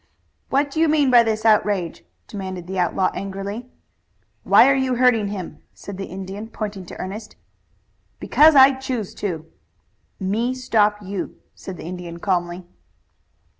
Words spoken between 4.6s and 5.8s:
are you hurting him?"